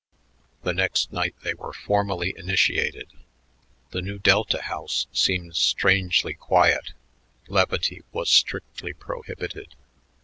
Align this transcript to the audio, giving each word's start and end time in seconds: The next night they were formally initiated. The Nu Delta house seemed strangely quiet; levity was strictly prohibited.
The 0.63 0.73
next 0.73 1.13
night 1.13 1.35
they 1.43 1.53
were 1.53 1.71
formally 1.73 2.33
initiated. 2.35 3.13
The 3.91 4.01
Nu 4.01 4.17
Delta 4.17 4.63
house 4.63 5.05
seemed 5.13 5.55
strangely 5.55 6.33
quiet; 6.33 6.93
levity 7.47 8.01
was 8.11 8.31
strictly 8.31 8.93
prohibited. 8.93 9.75